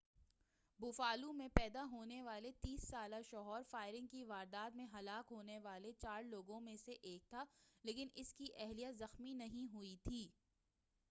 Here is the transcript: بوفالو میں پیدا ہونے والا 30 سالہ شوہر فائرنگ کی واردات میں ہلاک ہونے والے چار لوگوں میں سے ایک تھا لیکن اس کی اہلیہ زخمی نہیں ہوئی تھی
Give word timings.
بوفالو 0.79 1.31
میں 1.33 1.47
پیدا 1.55 1.83
ہونے 1.91 2.21
والا 2.21 2.49
30 2.63 2.85
سالہ 2.85 3.15
شوہر 3.29 3.61
فائرنگ 3.71 4.07
کی 4.07 4.23
واردات 4.23 4.75
میں 4.75 4.87
ہلاک 4.93 5.31
ہونے 5.31 5.59
والے 5.59 5.91
چار 6.01 6.23
لوگوں 6.23 6.59
میں 6.61 6.75
سے 6.77 6.95
ایک 7.03 7.29
تھا 7.29 7.45
لیکن 7.83 8.07
اس 8.15 8.33
کی 8.33 8.47
اہلیہ 8.57 8.91
زخمی 8.97 9.33
نہیں 9.35 9.73
ہوئی 9.73 9.95
تھی 10.03 10.27